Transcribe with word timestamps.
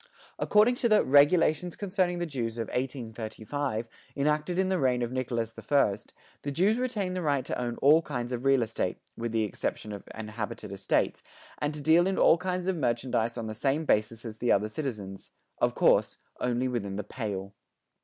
According 0.39 0.73
to 0.77 0.89
the 0.89 1.03
"Regulations 1.03 1.75
Concerning 1.75 2.17
the 2.17 2.25
Jews" 2.25 2.57
of 2.57 2.69
1835, 2.69 3.87
enacted 4.15 4.57
in 4.57 4.69
the 4.69 4.79
reign 4.79 5.03
of 5.03 5.11
Nicholas 5.11 5.51
the 5.51 5.61
First, 5.61 6.11
the 6.41 6.51
Jews 6.51 6.79
retained 6.79 7.15
the 7.15 7.21
right 7.21 7.45
to 7.45 7.61
own 7.61 7.77
all 7.83 8.01
kinds 8.01 8.31
of 8.31 8.43
real 8.43 8.63
estate, 8.63 8.97
with 9.15 9.31
the 9.31 9.43
exception 9.43 9.91
of 9.91 10.09
inhabited 10.15 10.71
estates 10.71 11.21
and 11.59 11.71
to 11.75 11.81
deal 11.81 12.07
in 12.07 12.17
all 12.17 12.39
kinds 12.39 12.65
of 12.65 12.75
merchandise 12.77 13.37
on 13.37 13.45
the 13.45 13.53
same 13.53 13.85
basis 13.85 14.25
as 14.25 14.39
the 14.39 14.51
other 14.51 14.69
citizens, 14.69 15.29
of 15.59 15.75
course, 15.75 16.17
only 16.39 16.67
within 16.67 16.95
the 16.95 17.03
"Pale." 17.03 17.53